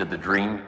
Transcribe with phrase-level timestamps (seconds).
[0.00, 0.67] into the dream.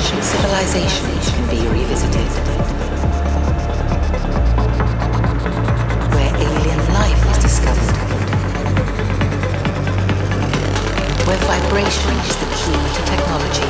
[0.00, 2.30] civilizations can be revisited.
[6.14, 7.96] Where alien life is discovered.
[11.26, 13.68] Where vibration is the key to technology.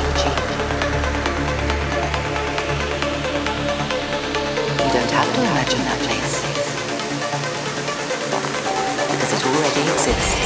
[4.85, 6.35] You don't have to imagine that place.
[9.11, 10.38] Because it already exists.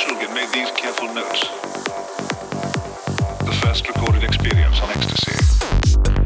[0.00, 1.40] Shulgin made these careful notes.
[3.44, 6.19] The first recorded experience on ecstasy.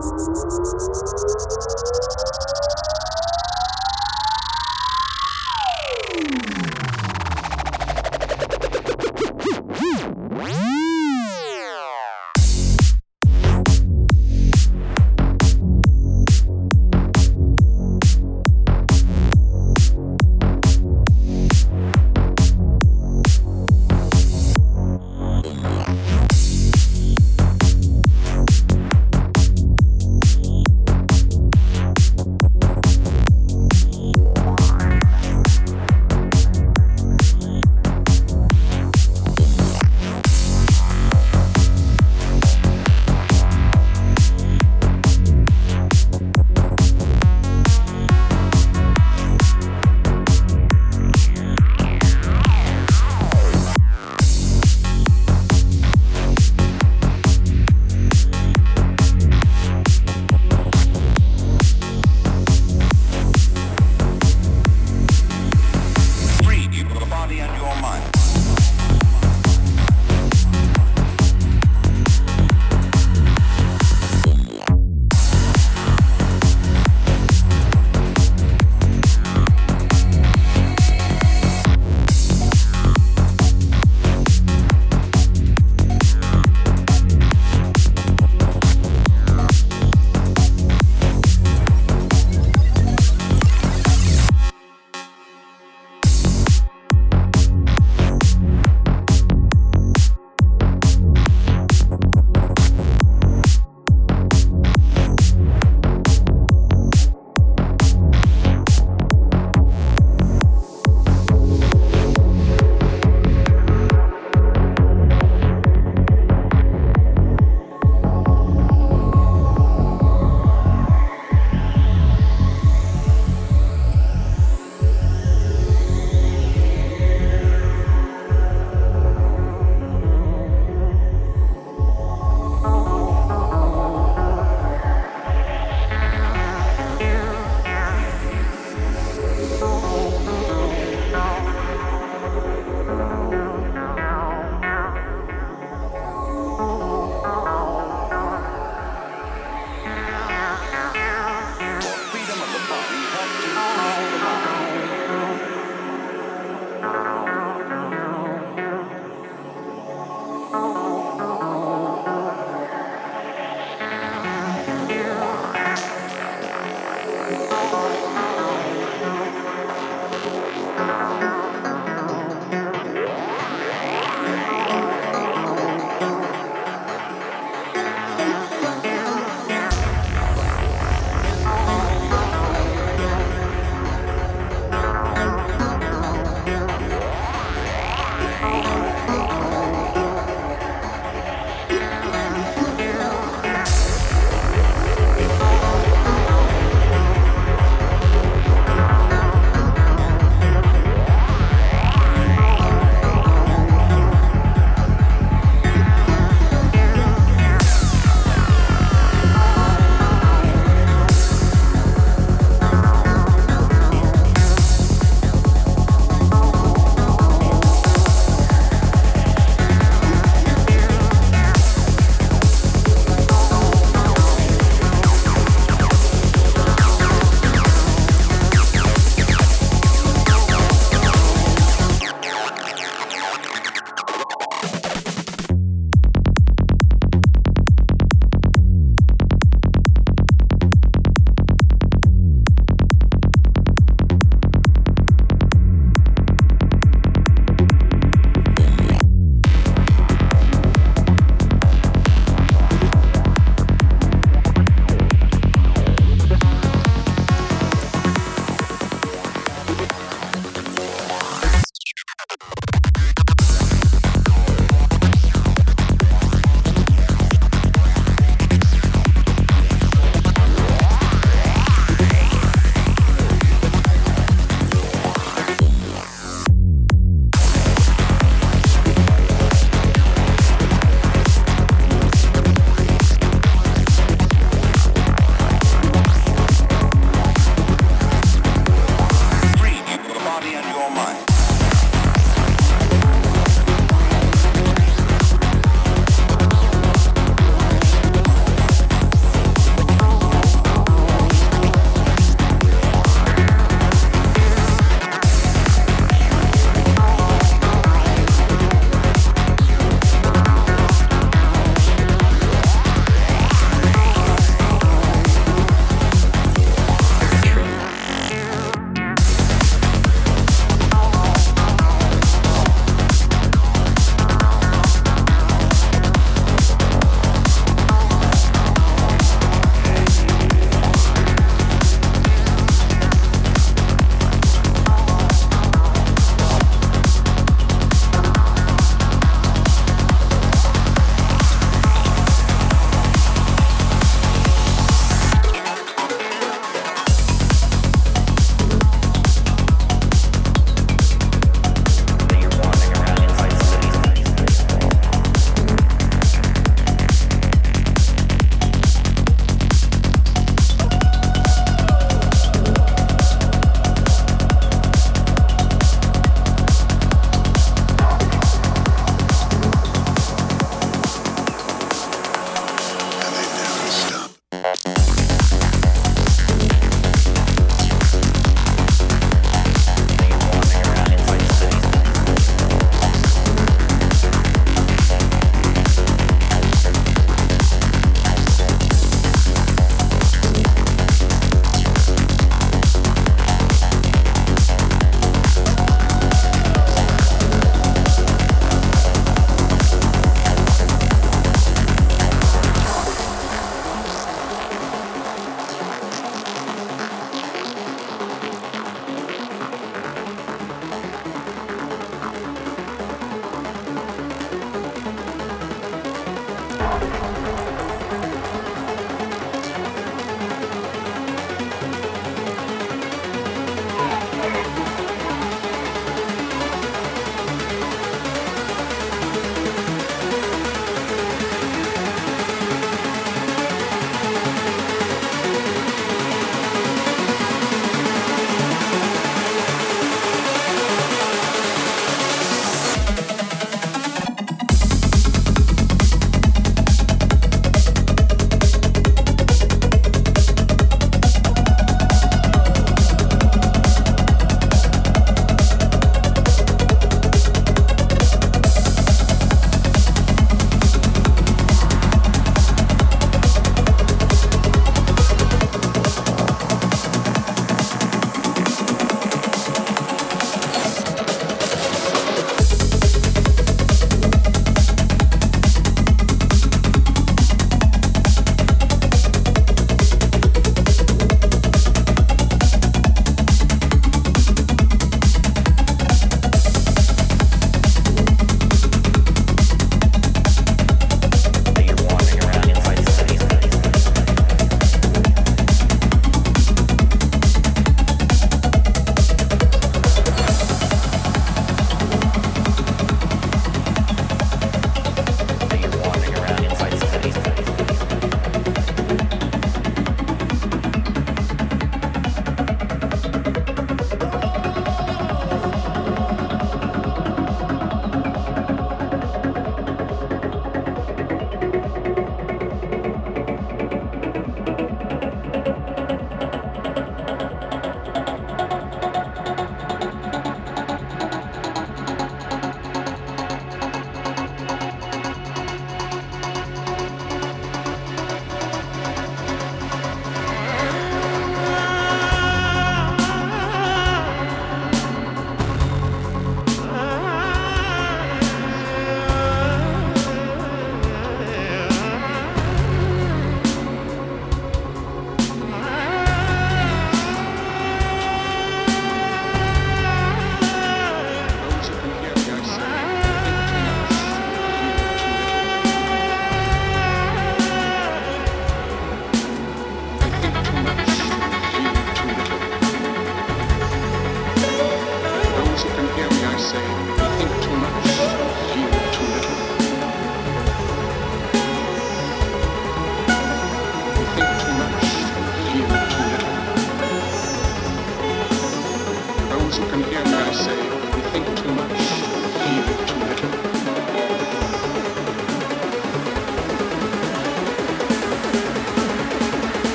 [0.00, 1.27] うん。